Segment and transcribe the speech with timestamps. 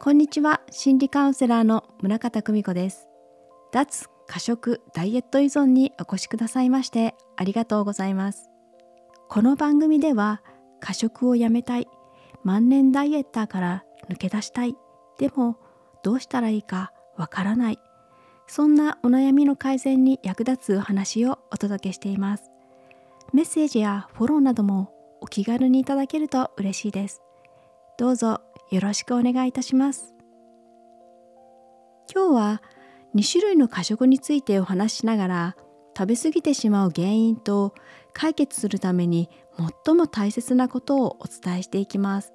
[0.00, 0.60] こんにちは。
[0.70, 3.08] 心理カウンセラーの村方久美子です。
[3.72, 8.48] 脱過食ダイエット依存にお越しくださいましてありがとうございます。
[9.28, 10.40] この番組では
[10.78, 11.88] 過食をやめたい
[12.44, 14.76] 万年ダイエッターから抜け出したい
[15.18, 15.56] でも
[16.04, 17.78] どうしたらいいかわからない
[18.46, 22.44] そんなお悩みの改善に役立つお話をお届けしています。
[23.32, 27.20] メッセージやフォローなどもお気軽にいただけると嬉しいです。
[27.98, 30.14] どうぞよろしくお願いいたします。
[32.12, 32.62] 今日は
[33.14, 35.56] 2種類の過食についてお話ししながら
[35.96, 37.74] 食べ過ぎてしまう原因と
[38.12, 39.30] 解決するために
[39.84, 42.32] 最も大切なことをお伝えしていきます。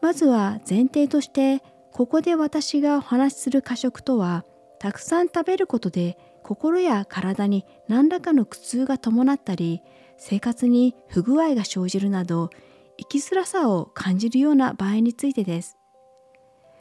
[0.00, 4.44] まずは前提としてここで私がお話しする過食とは
[4.78, 9.82] たくさん食べることで心や体に何らかの苦痛が伴ったり
[10.18, 12.50] 生活に不具合が生じるなど
[12.98, 15.76] 生きづらさを感じるような場合についてです。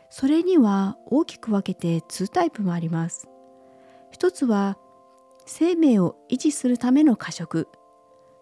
[0.09, 3.27] それには大きく分けて2タイプもあります。
[4.11, 4.77] 一つは
[5.45, 7.67] 生命を維持するための過食。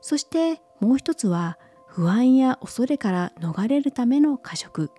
[0.01, 4.91] そしてもう一つは不安や恐れから逃れるための過食。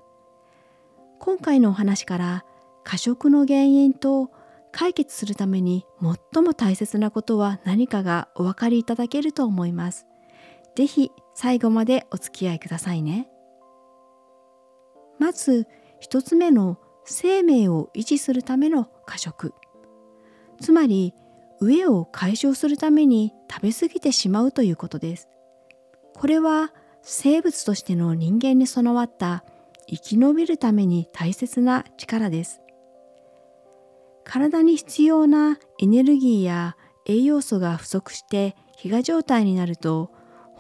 [1.19, 2.45] 今回のお話から
[2.85, 4.31] 過食の原因と
[4.73, 10.07] 解決するために最も大切なことは何かがお分かりいただけると思います。
[10.75, 13.29] ぜひ最後までお付き合いくださいね。
[15.19, 15.67] まず
[16.01, 19.55] 一つ目の生命を維持するための過食。
[20.61, 21.15] つまり
[21.61, 25.29] 飢えを解消するために食べ過ぎてしまうということです。
[26.15, 29.45] これは生物としての人間に備わった
[29.89, 32.61] 生き延びるために大切な力です。
[34.25, 40.11] 体に必要なエネルギーや栄養素が不足して飢餓状態になると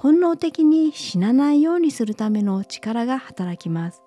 [0.02, 4.02] 本能的に死なないようにするための力が働きます。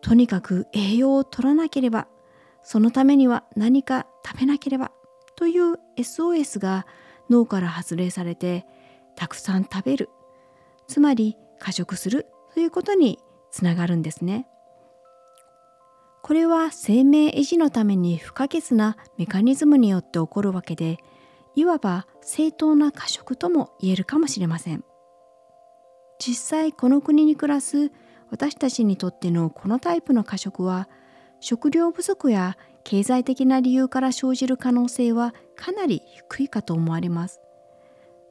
[0.00, 2.06] とにかく栄養を取らなければ
[2.62, 4.92] そのためには何か食べなければ
[5.34, 6.86] という SOS が
[7.28, 8.64] 脳から発令されて
[9.16, 10.08] たくさん食べる
[10.86, 13.18] つまり過食するということに
[13.50, 14.46] つながるんですね。
[16.22, 20.98] これは生命維持のために不可欠なメカニズムによって起こるわけで
[21.56, 24.84] いわば正当な過食とも言えるかもしれません
[26.18, 27.90] 実際この国に暮らす
[28.30, 30.88] 私たちにとってのこのタイプの過食は
[31.40, 37.40] 食料不足や経済的な理由から生じる可能性はかなり低いかと思われます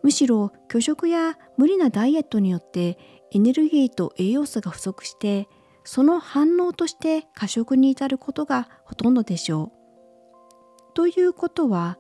[0.01, 2.97] むしろ拒食や無理なダイエットによって
[3.31, 5.47] エネルギーと栄養素が不足して
[5.83, 10.93] その反応として過食に至ることがほとんどでしょう。
[10.95, 11.99] ということは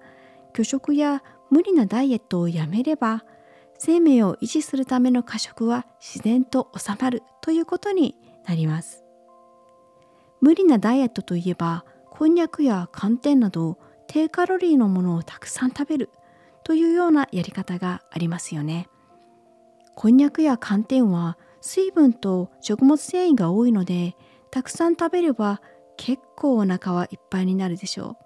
[0.55, 3.25] 拒食や無理なダイエットをやめれば
[3.77, 8.15] 生命を維持するための過食は自然と収まるということに
[8.47, 9.03] なります。
[10.39, 13.77] 無理なダイエットといえばこんにゃくや寒天など
[14.07, 16.09] 低カロリーのものをたくさん食べる
[16.63, 18.87] というようなやり方がありますよね。
[19.93, 24.15] こんにゃくや寒天は水分と食物繊維が多いので
[24.51, 25.61] たくさん食べれば
[25.97, 28.25] 結構お腹はいっぱいになるでしょう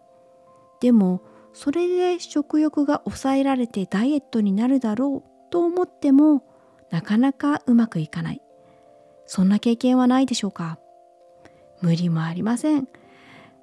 [0.82, 1.22] でも
[1.54, 6.44] それで食欲が抑えられてダイエットになるだろうと思っても
[6.92, 8.42] なかなかうまくいかない。
[9.26, 10.80] そんな経験はないでしょうか？
[11.82, 12.88] 無理もありません。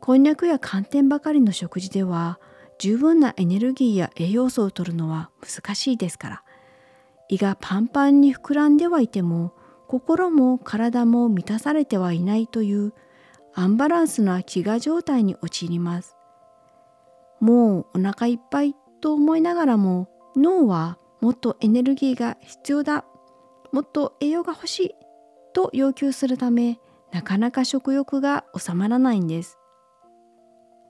[0.01, 2.39] こんにゃくや寒天ばかりの食事では
[2.79, 6.43] 十分なエネルギーや栄養素を摂るのは難しいですから。
[7.29, 9.53] 胃がパンパンに膨らんではいても
[9.89, 12.93] 心も体も満たされてはいないという
[13.55, 16.16] アンバランスな飢餓状態に陥ります。
[17.41, 23.05] もうお腹いっぱいと思いながらも脳はもっとエネルギーが必要だ
[23.73, 24.95] もっと栄養が欲しい
[25.53, 26.79] と要求するため
[27.13, 29.59] なかなか食欲が収まらないんです。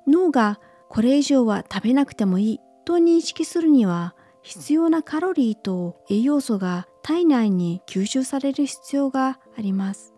[0.06, 10.15] 脳がこれ以上は食べなくてもいいと認識するには必要なカロリーと栄養素が体内に吸収される必要があります。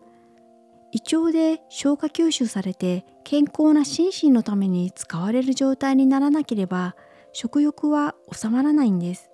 [0.92, 6.96] 胃腸で消化吸収されて健康な心身のために使われる状態にならなければ
[7.32, 9.30] 食欲は収まらないんです。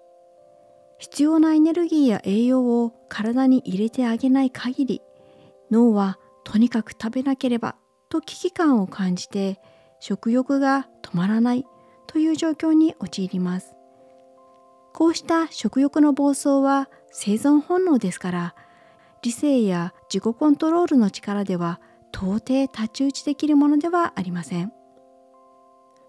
[0.99, 5.03] 必要なエネルギーや栄養を体に入れてあげない限り
[5.71, 7.77] 脳はとにかく食べなければ
[8.09, 9.61] と危機感を感じて
[10.01, 11.65] 食欲が止まらない
[12.07, 13.75] という状況に陥ります。
[14.93, 18.55] こうした食欲の暴走は生存本能ですから
[19.25, 21.81] 理性や自己コントロールの力では
[22.13, 24.71] 到底太刀打ちできるものではありません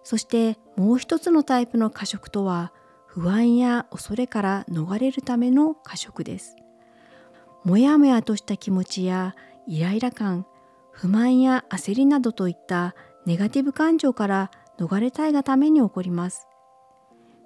[0.04, 2.74] そしてもう一つのタイプの過食とは
[3.08, 6.58] 不安や恐れから逃れるための過食です
[7.64, 9.36] もやもやとした気持ちや
[9.66, 10.46] イライラ感
[10.92, 12.96] 不満や焦りなどといった
[13.26, 16.48] ネガティブ感情から逃れたいがために起こります。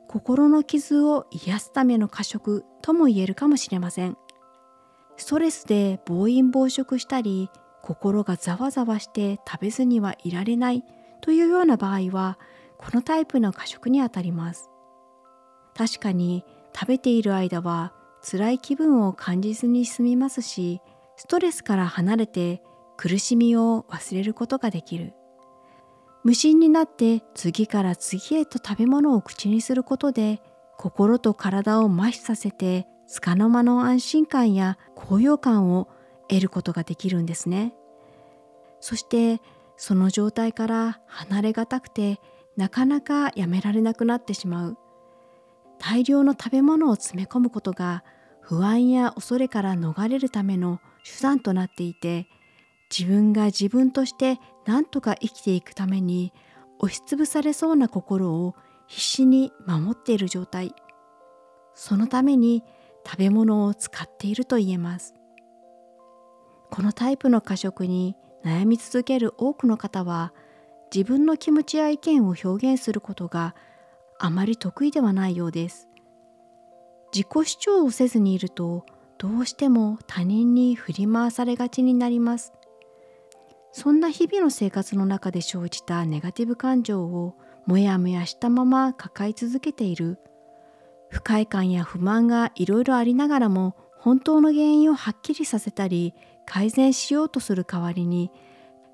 [0.07, 4.17] 心の傷を癒すための過食とも言えるかもしれません。
[5.19, 7.51] ストレスで暴飲暴食したり、
[7.81, 10.83] 心がざわざわして食べずにはいられない
[11.19, 12.39] というような場合は、
[12.77, 14.69] このタイプの過食にあたります。
[15.75, 20.81] 確かに食べている間は辛い気分を感じずに済みますし、
[21.17, 22.63] ストレスから離れて
[22.95, 25.13] 苦しみを忘れることができる。
[26.23, 30.41] 無心になって次から次へと食べ物を口にすることで
[30.79, 35.89] 心と体を麻痺させて束の間の安心感や高揚感を
[36.29, 37.73] 得ることができるんですね。
[38.79, 39.41] そして
[39.75, 42.21] その状態から離れがたくて
[42.55, 44.77] なかなかやめられなくなってしまう。
[45.79, 48.05] 大量の食べ物を詰め込むことが
[48.39, 52.25] 不安や恐れから逃れるための手段となっていて
[52.89, 56.31] 自分が自分として何とか生きていくために
[56.79, 58.55] 押しつぶされそうな心を
[58.89, 60.73] 必死に守っている状態。
[61.75, 62.63] そのために
[63.05, 65.13] 食べ物を使っていると言えます。
[66.71, 70.33] このタイプの過食に悩み続ける多くの方は
[70.93, 73.55] 自分の気持ちや意見を表現することが
[74.17, 75.87] あまり得意ではないようです。
[77.13, 78.87] 自己主張をせずにいると
[79.19, 82.53] どうしても他人に振り回されがちになります。
[83.71, 87.35] そんな日々の生活の中で生じたネガティブ感情を
[87.65, 90.19] もやもやしたまま抱え続けている。
[91.09, 96.13] 不快感や不満がいろいろありながらも本当の原因をはっきりさせたり
[96.45, 98.31] 改善しようとする代わりに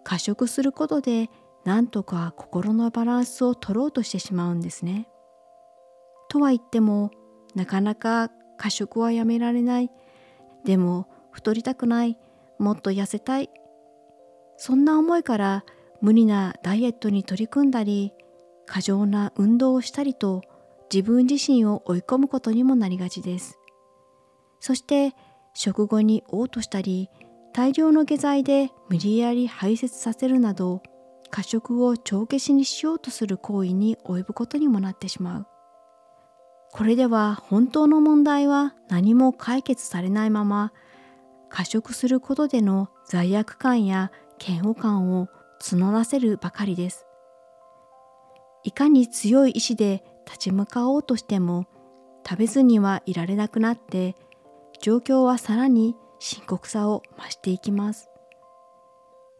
[0.03, 1.29] 過食することで
[1.65, 5.07] なんとか心のバランスを取ろうとしてしまうんですね。
[6.29, 7.11] とは言っても
[7.55, 9.91] なかなか過食はやめられない。
[10.63, 12.17] でも太りたくない。
[12.59, 13.49] もっと痩せたい。
[14.57, 15.65] そんな思いから
[16.01, 18.13] 無理なダイエットに取り組んだり
[18.65, 20.41] 過剰な運動をしたりと
[20.93, 23.59] 自分自身を追い込むことにもなりがちです
[24.59, 25.13] そして
[25.53, 27.09] 食後に嘔吐したり
[27.53, 30.83] 大量の下剤で無理やり排泄させるなど
[31.29, 35.47] 過食を帳消しにしようとする行為に及ぶことにもなってしまう
[36.71, 40.73] これでは本当の問題は何も解決されないまま
[41.49, 44.11] 過食することでの罪悪感や
[44.45, 45.29] 嫌悪感を
[45.61, 47.04] 募らせるばかりです。
[48.65, 51.67] いかに強い意志で立ち向かおうとしても
[52.27, 54.15] 食べずにはいられなくなって
[54.81, 58.09] 状況はさらに深刻さを増していきます。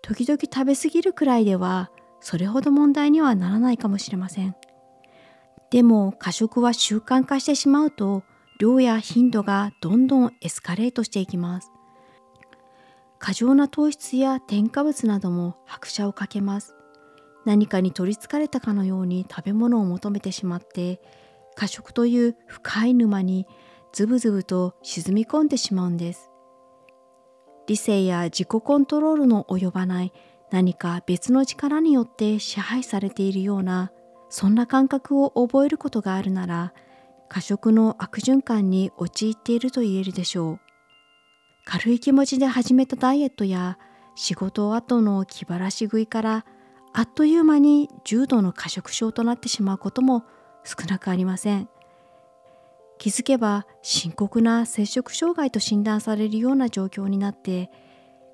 [0.03, 1.89] 時々食べ過ぎるくらいでは
[2.19, 4.55] それほど問題にはならないかもしれません。
[5.71, 8.23] でも過食は習慣化してしまうと
[8.59, 11.71] 量や頻度がどんどんエスカレートしていきます。
[13.17, 16.75] 過剰な糖質や添加物なども拍車をかけます。
[17.45, 20.99] 何かに取りつかれたかのように食べ物を求めてしまって
[21.55, 23.45] 過食という深い沼に
[23.93, 26.31] ズブズブと沈み込んでしまうんです。
[27.67, 30.11] 理性や自己コントロールの及ばない
[30.51, 33.91] 何か別の力によって支配されているような
[34.29, 36.73] そんな感覚を覚えることがあるなら
[37.29, 40.59] 過食の悪循環に陥っていると言えるでしょう。
[41.65, 43.79] 軽い気持ちで始めたダイエットや
[44.15, 46.45] 仕事後の気晴らし食いから
[46.97, 50.23] あっという間に重度の過食症となってしまうことも
[50.63, 51.67] 少なくありません。
[52.97, 57.69] 気づけば深刻な摂食障害と診断されるような状況になって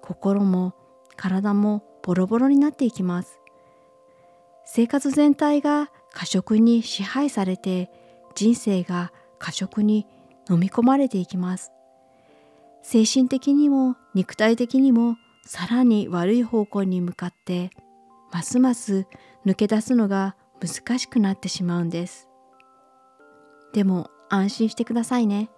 [0.04, 0.76] 心も
[1.16, 3.40] 体もボロボロになっていきます。
[4.64, 7.90] 生活全体が過食に支配されて
[8.36, 10.06] 人生が過食に
[10.52, 11.72] 飲み込まれていきます。
[12.84, 15.16] 精神的にも肉体的にも
[15.48, 17.72] さらに悪い方向に向かって
[18.32, 19.08] ますます
[19.46, 22.28] 抜け出すのが難しくなってしまうんです。
[23.74, 25.50] でも安心してくださいね。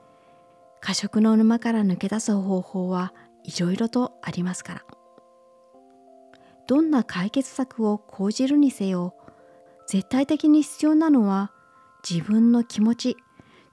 [0.79, 3.13] 過食の沼から抜け出す方法は
[3.43, 4.81] いろいろとありますから。
[6.67, 9.15] どんな解決策を講じるにせよ
[9.87, 11.51] 絶対的に必要なのは
[12.09, 13.17] 自分の気持ち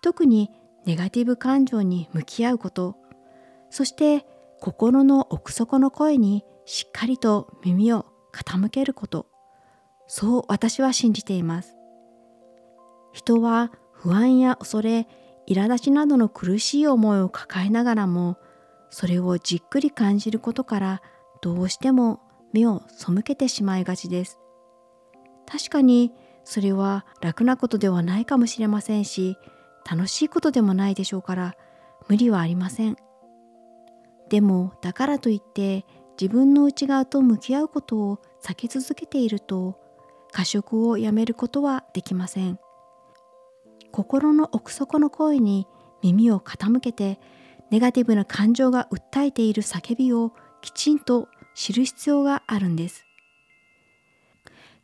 [0.02, 0.50] 特に
[0.84, 2.96] ネガティブ感情に向き合うこと。
[3.70, 4.26] そして
[4.60, 9.26] 心の奥底の声にしっかりと耳を傾けること。
[10.06, 11.76] そう私は信じています。
[13.12, 15.06] 人は不安や恐れ
[15.48, 18.38] 苛立ちなどの苦しい思いを抱えながらも
[18.90, 21.02] それをじっくり感じることから
[21.42, 22.20] どうしても
[22.52, 24.38] 目を背けてしまいがちです。
[25.46, 26.12] 確かに
[26.44, 29.36] それは楽なことではないかもしれませんし
[29.88, 31.54] 楽しいことでもないでしょうから
[32.08, 32.96] 無理はありません。
[34.28, 35.84] でもだからといって
[36.20, 39.78] 自分の内側と向き合うことを避け続けていると
[40.32, 42.58] 過食をやめることはできません。
[43.90, 45.66] 心の奥底の声に
[46.02, 47.18] 耳を傾けて
[47.70, 53.06] ネガティブな感情が訴えている叫びをきちんと知る必要があるんです。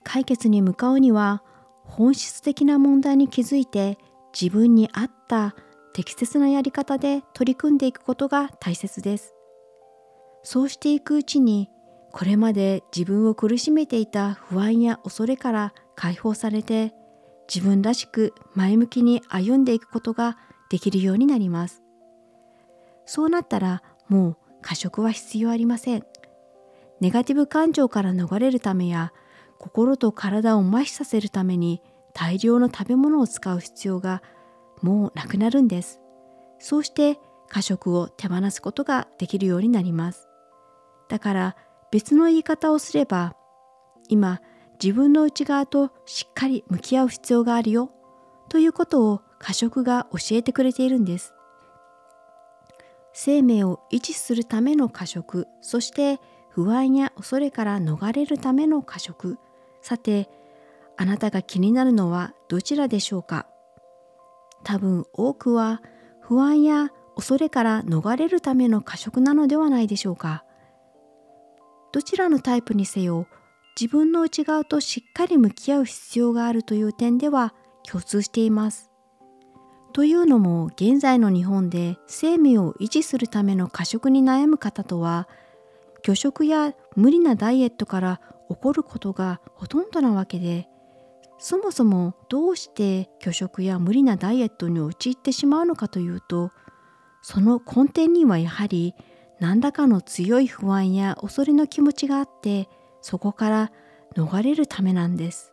[0.04, 1.42] 解決に向かうには
[1.84, 3.98] 本質的な問題に気づいて
[4.32, 5.54] 自分に合った
[5.92, 9.35] 適切なやり方で取り組んでいくことが大切です。
[10.48, 11.68] そうしていくうちに
[12.12, 16.94] これまで自分を苦しめていた不安や恐れから解放されて
[17.52, 20.38] 自分らしく前向きに歩んでいくことが
[20.70, 21.82] できるようになります。
[23.06, 26.04] そうなったらもう過食は必要ありません。
[27.00, 29.12] ネガティブ感情から逃れるためや
[29.58, 31.82] 心と体を麻痺させるために
[32.14, 34.22] 大量の食べ物を使う必要が
[34.80, 36.00] もうなくなるんです。
[36.60, 40.28] そうして過食を手放すことができるようになります。
[41.08, 41.56] だから
[41.90, 43.36] 別の言い方をすれば
[44.08, 44.40] 今
[44.82, 47.90] 自分の内側としっかり向き合う必要があるよ
[48.48, 51.32] ということを過食が教えてくれているんです。
[53.12, 56.20] 生命を維持するための過食そして
[56.50, 59.38] 不安や恐れから逃れるための過食。
[59.82, 60.28] さて
[60.96, 63.46] あなたが気になるのはどちらでしょうか？
[64.64, 65.82] 多分多くは
[66.20, 70.44] 不安や恐れから逃れるための過食なのではないでしょうか？
[71.92, 73.26] どちらのタイプにせよ
[73.80, 78.90] 自分の内側としっかり向き合う必要があるという点では共通しています。
[79.92, 85.26] というのも現在の日本で生命を維持するための過食に悩む方とは
[86.02, 90.68] 拒食や無理なダイエットから起こることがほとんどなわけで
[91.38, 96.50] そもそもどうして拒食や無理なダイエットに陥ってしまうのかというと
[97.22, 98.94] その根底にはやはり
[99.40, 102.68] 何らかの強い不安や恐れの気持ちがあって
[103.02, 103.72] そこから
[104.16, 105.52] 逃れるためなんです。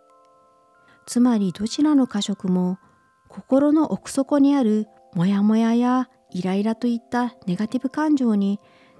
[1.06, 2.80] つまりどちらの過食も
[3.28, 8.60] 心の奥底にあるモヤモヤやイライラといったネガティブ感情に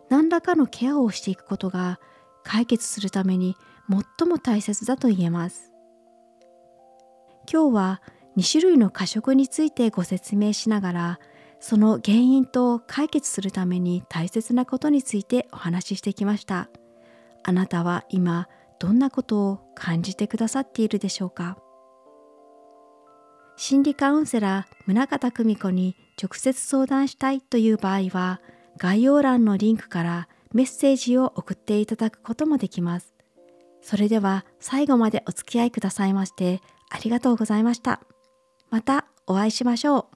[0.10, 2.00] 何らかのケアをしていくことが
[2.44, 3.56] 解決するために
[3.90, 5.72] 最も大切だと言えます。
[7.52, 8.02] 今日は
[8.38, 11.20] 2種類の過食についてご説明しながら
[11.66, 16.68] その原因と解決するために大切なことについてお話ししてきました。
[17.42, 21.58] あなたは今どんなことを感じてくださっているでしょうか？
[23.56, 28.42] 心理カウンセラー宗像久美子に直接相談したいという場合は
[28.78, 33.14] 概要欄のリンクからメッセージを送っていただくこともできます。
[33.82, 38.02] それでは最後までお付き合いくださいましてありがとうございました。
[38.70, 40.13] またお会いしましょう。